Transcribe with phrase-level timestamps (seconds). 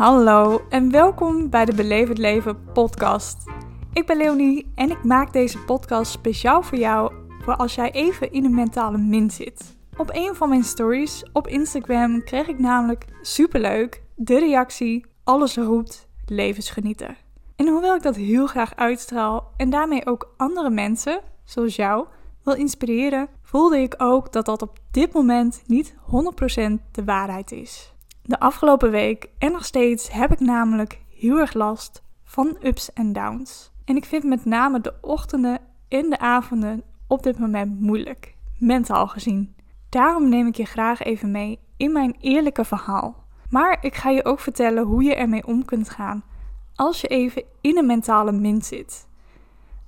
[0.00, 3.36] Hallo en welkom bij de het Leven podcast.
[3.92, 8.32] Ik ben Leonie en ik maak deze podcast speciaal voor jou voor als jij even
[8.32, 9.76] in een mentale min zit.
[9.96, 16.08] Op een van mijn stories op Instagram kreeg ik namelijk superleuk de reactie: alles roept
[16.26, 17.16] levensgenieten.
[17.56, 22.06] En hoewel ik dat heel graag uitstraal en daarmee ook andere mensen, zoals jou,
[22.44, 27.94] wil inspireren, voelde ik ook dat dat op dit moment niet 100% de waarheid is.
[28.22, 33.12] De afgelopen week en nog steeds heb ik namelijk heel erg last van ups en
[33.12, 33.70] downs.
[33.84, 39.06] En ik vind met name de ochtenden en de avonden op dit moment moeilijk, mentaal
[39.06, 39.54] gezien.
[39.88, 43.24] Daarom neem ik je graag even mee in mijn eerlijke verhaal.
[43.50, 46.24] Maar ik ga je ook vertellen hoe je ermee om kunt gaan
[46.74, 49.08] als je even in een mentale min zit.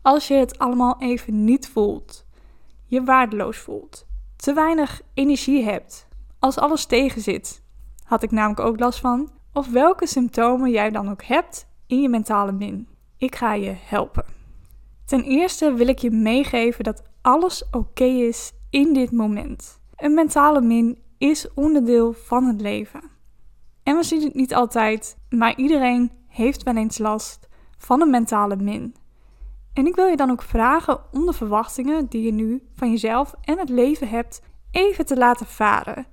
[0.03, 2.27] Als je het allemaal even niet voelt,
[2.87, 4.07] je waardeloos voelt,
[4.37, 7.62] te weinig energie hebt, als alles tegenzit,
[8.05, 12.09] had ik namelijk ook last van, of welke symptomen jij dan ook hebt in je
[12.09, 12.89] mentale min.
[13.17, 14.25] Ik ga je helpen.
[15.05, 19.81] Ten eerste wil ik je meegeven dat alles oké is in dit moment.
[19.97, 23.01] Een mentale min is onderdeel van het leven.
[23.83, 27.49] En we zien het niet altijd, maar iedereen heeft wel eens last
[27.79, 28.95] van een mentale min.
[29.73, 33.35] En ik wil je dan ook vragen om de verwachtingen die je nu van jezelf
[33.41, 36.07] en het leven hebt even te laten varen.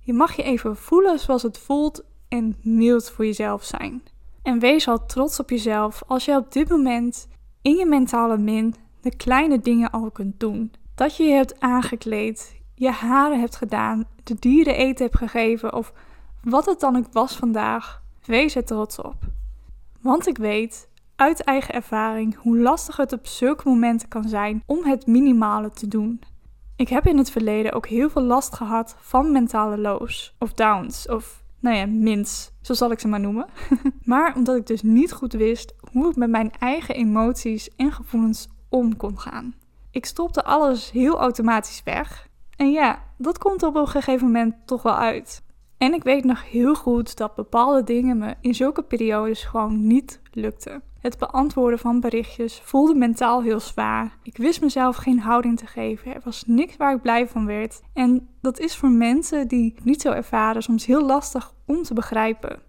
[0.00, 4.02] Je mag je even voelen zoals het voelt en mild voor jezelf zijn.
[4.42, 7.28] En wees al trots op jezelf als je op dit moment
[7.62, 10.72] in je mentale min de kleine dingen al kunt doen.
[10.94, 15.92] Dat je je hebt aangekleed, je haren hebt gedaan, de dieren eten hebt gegeven of
[16.42, 18.02] wat het dan ook was vandaag.
[18.24, 19.16] Wees er trots op.
[20.00, 24.84] Want ik weet uit eigen ervaring hoe lastig het op zulke momenten kan zijn om
[24.84, 26.20] het minimale te doen.
[26.80, 31.08] Ik heb in het verleden ook heel veel last gehad van mentale lows of downs
[31.08, 33.46] of nou ja, mins, zo zal ik ze maar noemen.
[34.04, 38.48] maar omdat ik dus niet goed wist hoe ik met mijn eigen emoties en gevoelens
[38.68, 39.54] om kon gaan.
[39.90, 42.28] Ik stopte alles heel automatisch weg.
[42.56, 45.42] En ja, dat komt op een gegeven moment toch wel uit.
[45.78, 50.20] En ik weet nog heel goed dat bepaalde dingen me in zulke periodes gewoon niet
[50.32, 50.82] lukten.
[51.00, 54.18] Het beantwoorden van berichtjes voelde mentaal heel zwaar.
[54.22, 56.14] Ik wist mezelf geen houding te geven.
[56.14, 57.80] Er was niks waar ik blij van werd.
[57.92, 62.62] En dat is voor mensen die niet zo ervaren soms heel lastig om te begrijpen.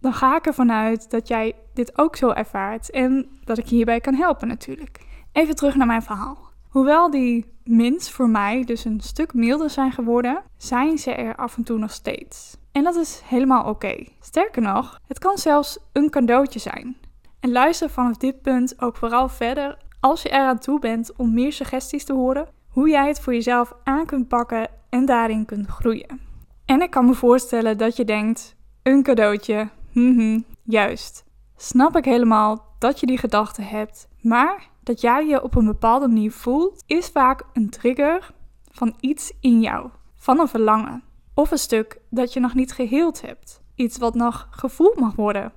[0.00, 3.74] Dan ga ik ervan uit dat jij dit ook zo ervaart en dat ik je
[3.74, 5.00] hierbij kan helpen natuurlijk.
[5.32, 6.50] Even terug naar mijn verhaal.
[6.68, 11.56] Hoewel die mins voor mij dus een stuk milder zijn geworden, zijn ze er af
[11.56, 12.56] en toe nog steeds.
[12.72, 14.04] En dat is helemaal oké.
[14.20, 16.96] Sterker nog, het kan zelfs een cadeautje zijn.
[17.40, 21.52] En luister vanaf dit punt ook vooral verder als je eraan toe bent om meer
[21.52, 26.20] suggesties te horen, hoe jij het voor jezelf aan kunt pakken en daarin kunt groeien.
[26.64, 31.24] En ik kan me voorstellen dat je denkt: een cadeautje, hm, juist.
[31.56, 36.08] Snap ik helemaal dat je die gedachte hebt, maar dat jij je op een bepaalde
[36.08, 38.30] manier voelt, is vaak een trigger
[38.70, 41.02] van iets in jou, van een verlangen.
[41.34, 45.52] Of een stuk dat je nog niet geheeld hebt, iets wat nog gevoeld mag worden.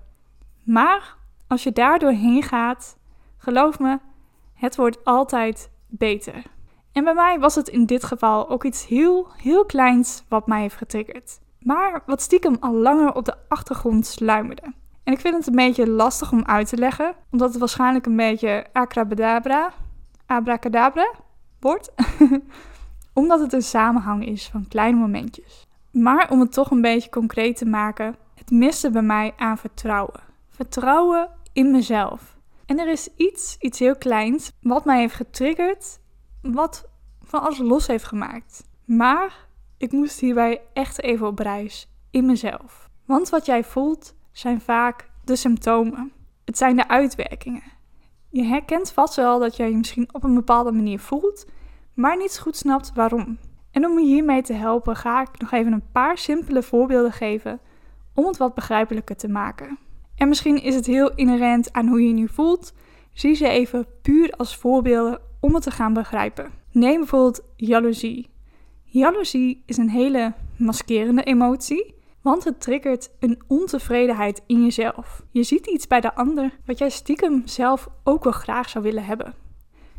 [0.64, 2.98] Maar als je daar doorheen gaat,
[3.38, 4.00] geloof me,
[4.54, 6.44] het wordt altijd beter.
[6.92, 10.62] En bij mij was het in dit geval ook iets heel, heel kleins wat mij
[10.62, 11.40] heeft getriggerd.
[11.60, 14.74] Maar wat stiekem al langer op de achtergrond sluimerde.
[15.04, 18.16] En ik vind het een beetje lastig om uit te leggen, omdat het waarschijnlijk een
[18.16, 19.74] beetje abracadabra,
[20.26, 21.12] abracadabra
[21.60, 21.94] wordt.
[23.16, 25.68] omdat het een samenhang is van kleine momentjes.
[25.92, 30.20] Maar om het toch een beetje concreet te maken, het miste bij mij aan vertrouwen.
[30.50, 32.38] Vertrouwen in mezelf.
[32.66, 36.00] En er is iets, iets heel kleins, wat mij heeft getriggerd,
[36.42, 36.90] wat
[37.24, 38.64] van alles los heeft gemaakt.
[38.86, 39.48] Maar
[39.78, 42.90] ik moest hierbij echt even op reis in mezelf.
[43.06, 46.12] Want wat jij voelt, zijn vaak de symptomen.
[46.46, 47.64] Het zijn de uitwerkingen.
[48.30, 51.46] Je herkent vast wel dat jij je misschien op een bepaalde manier voelt,
[51.96, 53.38] maar niet goed snapt waarom.
[53.72, 57.60] En om je hiermee te helpen ga ik nog even een paar simpele voorbeelden geven
[58.14, 59.78] om het wat begrijpelijker te maken.
[60.16, 62.74] En misschien is het heel inherent aan hoe je je nu voelt.
[63.14, 66.52] Zie ze even puur als voorbeelden om het te gaan begrijpen.
[66.72, 68.30] Neem bijvoorbeeld jaloezie.
[68.84, 75.22] Jaloezie is een hele maskerende emotie want het triggert een ontevredenheid in jezelf.
[75.32, 79.06] Je ziet iets bij de ander wat jij stiekem zelf ook wel graag zou willen
[79.06, 79.34] hebben.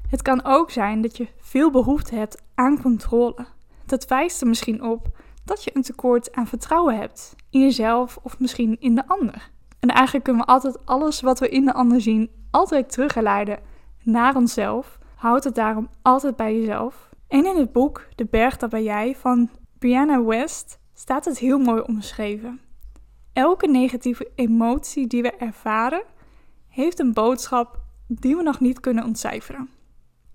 [0.09, 3.47] Het kan ook zijn dat je veel behoefte hebt aan controle.
[3.87, 5.09] Dat wijst er misschien op
[5.45, 9.51] dat je een tekort aan vertrouwen hebt in jezelf of misschien in de ander.
[9.81, 13.59] En eigenlijk kunnen we altijd alles wat we in de ander zien altijd terugleiden
[14.03, 14.99] naar onszelf.
[15.17, 17.09] Houd het daarom altijd bij jezelf.
[17.29, 21.59] En in het boek De Berg dat bij jij van Brianna West staat het heel
[21.59, 22.61] mooi omschreven.
[23.33, 26.03] Elke negatieve emotie die we ervaren,
[26.69, 29.69] heeft een boodschap die we nog niet kunnen ontcijferen.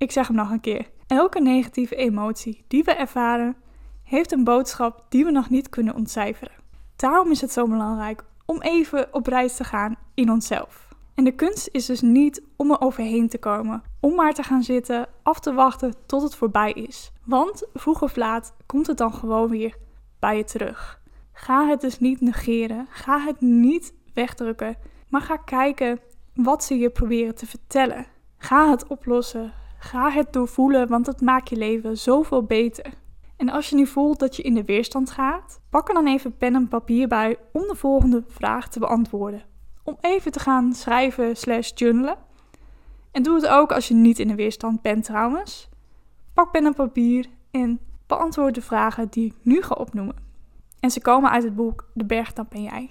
[0.02, 0.90] Ik zeg hem nog een keer.
[1.08, 3.56] Elke negatieve emotie die we ervaren,
[4.04, 6.54] heeft een boodschap die we nog niet kunnen ontcijferen.
[6.96, 10.88] Daarom is het zo belangrijk om even op reis te gaan in onszelf.
[11.16, 14.64] En de kunst is dus niet om er overheen te komen, om maar te gaan
[14.64, 17.12] zitten, af te wachten tot het voorbij is.
[17.26, 19.76] Want vroeg of laat komt het dan gewoon weer
[20.20, 21.02] bij je terug.
[21.34, 24.78] Ga het dus niet negeren, ga het niet wegdrukken,
[25.10, 26.00] maar ga kijken
[26.34, 28.06] wat ze je proberen te vertellen.
[28.38, 29.54] Ga het oplossen,
[29.84, 32.94] ga het doorvoelen, want het maakt je leven zoveel beter.
[33.38, 36.38] En als je nu voelt dat je in de weerstand gaat, pak er dan even
[36.38, 39.44] pen en papier bij om de volgende vraag te beantwoorden.
[39.84, 42.18] Om even te gaan schrijven slash journalen.
[43.12, 45.70] En doe het ook als je niet in de weerstand bent trouwens.
[46.34, 50.16] Pak pen en papier en beantwoord de vragen die ik nu ga opnoemen.
[50.80, 52.90] En ze komen uit het boek De Bergtap ben jij.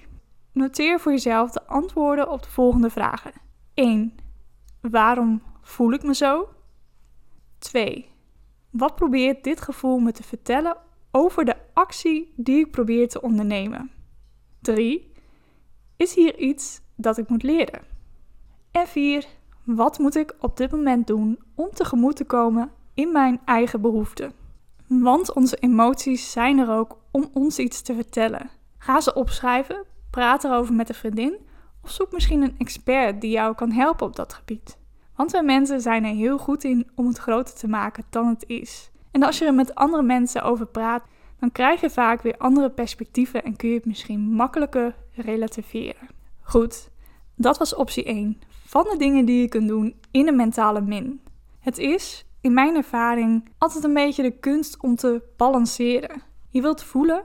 [0.52, 3.32] Noteer voor jezelf de antwoorden op de volgende vragen.
[3.74, 4.14] 1.
[4.80, 6.48] Waarom voel ik me zo?
[7.60, 8.08] 2.
[8.70, 10.76] Wat probeert dit gevoel me te vertellen
[11.10, 13.90] over de actie die ik probeer te ondernemen?
[14.60, 15.12] 3.
[15.96, 17.82] Is hier iets dat ik moet leren?
[18.70, 19.26] En 4.
[19.64, 24.32] Wat moet ik op dit moment doen om tegemoet te komen in mijn eigen behoeften?
[24.86, 28.50] Want onze emoties zijn er ook om ons iets te vertellen.
[28.78, 31.36] Ga ze opschrijven, praat erover met een vriendin
[31.82, 34.78] of zoek misschien een expert die jou kan helpen op dat gebied.
[35.20, 38.44] Want wij mensen zijn er heel goed in om het groter te maken dan het
[38.46, 38.90] is.
[39.10, 41.02] En als je er met andere mensen over praat,
[41.38, 46.08] dan krijg je vaak weer andere perspectieven en kun je het misschien makkelijker relativeren.
[46.40, 46.90] Goed,
[47.34, 51.20] dat was optie 1 van de dingen die je kunt doen in een mentale min.
[51.58, 56.22] Het is, in mijn ervaring, altijd een beetje de kunst om te balanceren.
[56.48, 57.22] Je wilt voelen,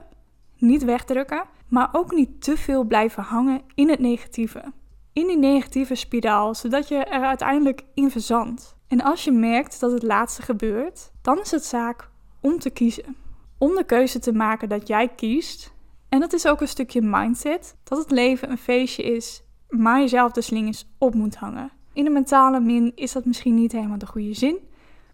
[0.58, 4.72] niet wegdrukken, maar ook niet te veel blijven hangen in het negatieve
[5.16, 8.76] in die negatieve spiraal, zodat je er uiteindelijk in verzandt.
[8.88, 12.10] En als je merkt dat het laatste gebeurt, dan is het zaak
[12.40, 13.16] om te kiezen.
[13.58, 15.72] Om de keuze te maken dat jij kiest.
[16.08, 20.32] En dat is ook een stukje mindset, dat het leven een feestje is, maar jezelf
[20.32, 21.70] de slingers op moet hangen.
[21.92, 24.58] In de mentale min is dat misschien niet helemaal de goede zin,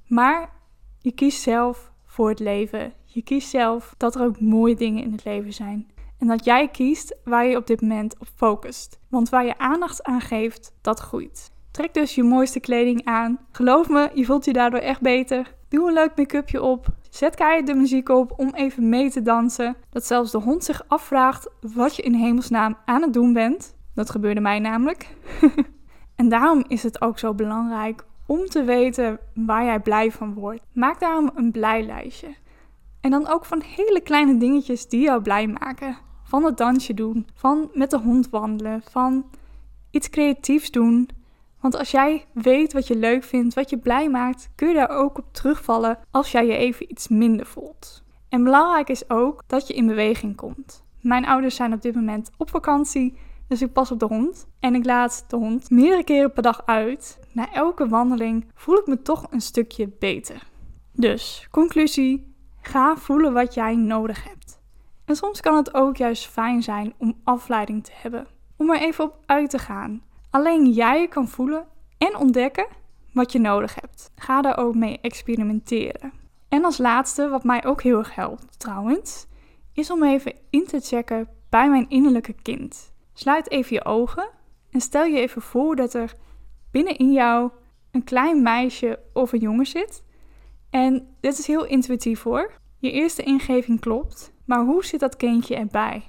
[0.06, 0.52] maar
[0.98, 2.92] je kiest zelf voor het leven.
[3.04, 5.90] Je kiest zelf dat er ook mooie dingen in het leven zijn.
[6.22, 9.00] En dat jij kiest waar je op dit moment op focust.
[9.08, 11.52] Want waar je aandacht aan geeft, dat groeit.
[11.70, 13.38] Trek dus je mooiste kleding aan.
[13.52, 15.54] Geloof me, je voelt je daardoor echt beter.
[15.68, 16.86] Doe een leuk make-upje op.
[17.10, 19.76] Zet keihard de muziek op om even mee te dansen.
[19.90, 23.74] Dat zelfs de hond zich afvraagt wat je in hemelsnaam aan het doen bent.
[23.94, 25.16] Dat gebeurde mij namelijk.
[26.16, 30.62] en daarom is het ook zo belangrijk om te weten waar jij blij van wordt.
[30.72, 32.34] Maak daarom een blijlijstje.
[33.00, 37.26] En dan ook van hele kleine dingetjes die jou blij maken van het dansje doen,
[37.34, 39.24] van met de hond wandelen, van
[39.90, 41.08] iets creatiefs doen.
[41.60, 44.88] Want als jij weet wat je leuk vindt, wat je blij maakt, kun je daar
[44.88, 48.02] ook op terugvallen als jij je even iets minder voelt.
[48.28, 50.84] En belangrijk is ook dat je in beweging komt.
[51.00, 53.18] Mijn ouders zijn op dit moment op vakantie,
[53.48, 54.46] dus ik pas op de hond.
[54.60, 57.18] En ik laat de hond meerdere keren per dag uit.
[57.32, 60.42] Na elke wandeling voel ik me toch een stukje beter.
[60.92, 64.41] Dus, conclusie: ga voelen wat jij nodig hebt.
[65.12, 68.26] En soms kan het ook juist fijn zijn om afleiding te hebben.
[68.56, 70.02] Om er even op uit te gaan.
[70.30, 71.66] Alleen jij kan voelen
[71.98, 72.66] en ontdekken
[73.12, 74.10] wat je nodig hebt.
[74.16, 76.12] Ga daar ook mee experimenteren.
[76.48, 79.26] En als laatste, wat mij ook heel erg helpt trouwens,
[79.72, 82.92] is om even in te checken bij mijn innerlijke kind.
[83.12, 84.28] Sluit even je ogen
[84.70, 86.14] en stel je even voor dat er
[86.70, 87.50] binnenin jou
[87.90, 90.04] een klein meisje of een jongen zit.
[90.70, 92.52] En dit is heel intuïtief hoor.
[92.78, 96.04] Je eerste ingeving klopt, maar hoe zit dat kindje erbij?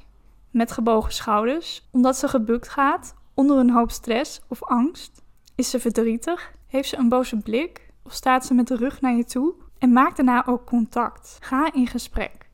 [0.52, 5.24] Met gebogen schouders, omdat ze gebukt gaat, onder een hoop stress of angst?
[5.56, 6.52] Is ze verdrietig?
[6.68, 7.92] Heeft ze een boze blik?
[8.04, 9.54] Of staat ze met de rug naar je toe?
[9.78, 11.38] En maak daarna ook contact.
[11.40, 12.50] Ga in gesprek.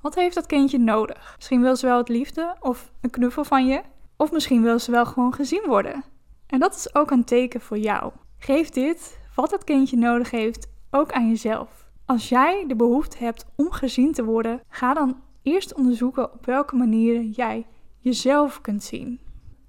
[0.00, 1.32] Wat heeft dat kindje nodig?
[1.36, 3.82] Misschien wil ze wel het liefde of een knuffel van je.
[4.16, 6.04] Of misschien wil ze wel gewoon gezien worden.
[6.46, 8.12] En dat is ook een teken voor jou.
[8.38, 11.83] Geef dit, wat dat kindje nodig heeft, ook aan jezelf.
[12.06, 16.76] Als jij de behoefte hebt om gezien te worden, ga dan eerst onderzoeken op welke
[16.76, 17.66] manieren jij
[17.98, 19.20] jezelf kunt zien.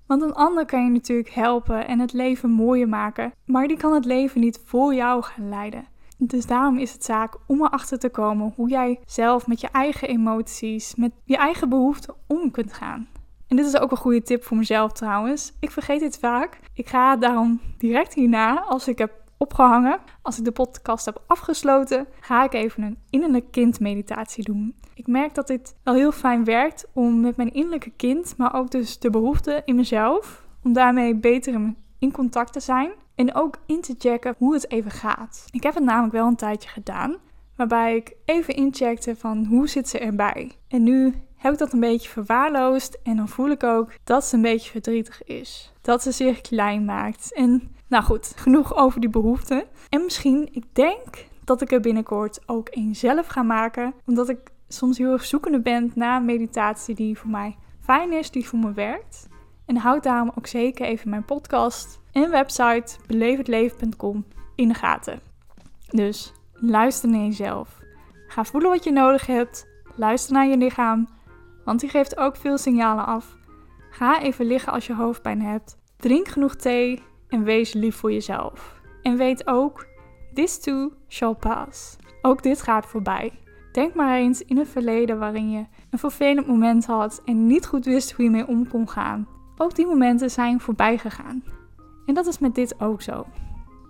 [0.07, 3.93] Want een ander kan je natuurlijk helpen en het leven mooier maken, maar die kan
[3.93, 5.87] het leven niet voor jou gaan leiden.
[6.17, 10.07] Dus daarom is het zaak om erachter te komen hoe jij zelf met je eigen
[10.07, 13.07] emoties, met je eigen behoeften om kunt gaan.
[13.47, 15.53] En dit is ook een goede tip voor mezelf trouwens.
[15.59, 16.59] Ik vergeet dit vaak.
[16.73, 19.99] Ik ga daarom direct hierna, als ik heb opgehangen.
[20.21, 24.75] Als ik de podcast heb afgesloten, ga ik even een innerlijk kind meditatie doen.
[24.93, 28.71] Ik merk dat dit wel heel fijn werkt om met mijn innerlijke kind, maar ook
[28.71, 32.91] dus de behoeften in mezelf, om daarmee beter in contact te zijn.
[33.15, 35.45] En ook in te checken hoe het even gaat.
[35.49, 37.15] Ik heb het namelijk wel een tijdje gedaan.
[37.55, 40.51] Waarbij ik even incheckte van hoe zit ze erbij.
[40.67, 42.97] En nu heb ik dat een beetje verwaarloosd.
[43.03, 45.73] En dan voel ik ook dat ze een beetje verdrietig is.
[45.81, 47.33] Dat ze zich klein maakt.
[47.33, 49.63] En nou goed, genoeg over die behoeften.
[49.89, 53.93] En misschien, ik denk dat ik er binnenkort ook een zelf ga maken.
[54.05, 58.47] Omdat ik soms heel erg zoekende ben naar meditatie die voor mij fijn is, die
[58.47, 59.27] voor me werkt.
[59.65, 64.25] En houd daarom ook zeker even mijn podcast en website beleefdleven.com
[64.55, 65.19] in de gaten.
[65.89, 67.79] Dus luister naar jezelf.
[68.27, 69.67] Ga voelen wat je nodig hebt.
[69.95, 71.07] Luister naar je lichaam,
[71.65, 73.37] want die geeft ook veel signalen af.
[73.89, 75.77] Ga even liggen als je hoofdpijn hebt.
[75.97, 77.03] Drink genoeg thee
[77.35, 78.81] en wees lief voor jezelf.
[79.01, 79.87] En weet ook,
[80.33, 81.97] this too shall pass.
[82.21, 83.31] Ook dit gaat voorbij.
[83.71, 87.85] Denk maar eens in het verleden waarin je een vervelend moment had en niet goed
[87.85, 89.27] wist hoe je mee om kon gaan.
[89.57, 91.43] Ook die momenten zijn voorbij gegaan.
[92.05, 93.25] En dat is met dit ook zo.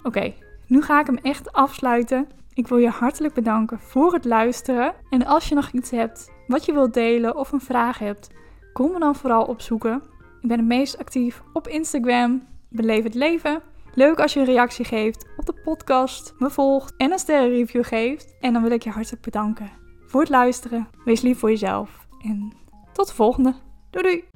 [0.04, 0.34] Oké,
[0.68, 2.28] nu ga ik hem echt afsluiten.
[2.54, 4.94] Ik wil je hartelijk bedanken voor het luisteren.
[5.10, 8.30] En als je nog iets hebt wat je wilt delen of een vraag hebt,
[8.74, 10.02] kom me dan vooral opzoeken.
[10.42, 12.42] Ik ben het meest actief op Instagram,
[12.76, 13.62] Beleef het Leven.
[13.94, 18.36] Leuk als je een reactie geeft op de podcast, me volgt en een sterrenreview geeft.
[18.40, 19.72] En dan wil ik je hartelijk bedanken
[20.06, 20.88] voor het luisteren.
[21.06, 22.54] Wees lief voor jezelf en
[22.94, 23.54] tot de volgende.
[23.90, 24.35] Doei doei!